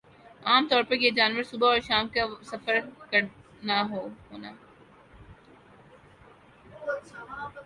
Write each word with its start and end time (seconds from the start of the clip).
عام 0.45 0.63
طور 0.69 0.83
پر 0.83 0.95
یِہ 0.95 1.15
جانور 1.17 1.43
صبح 1.43 1.67
اور 1.67 1.79
شام 1.87 2.05
کا 2.13 2.23
وقت 2.25 2.45
سفر 2.45 2.75
کرنا 3.09 3.77
ہونا 3.89 4.51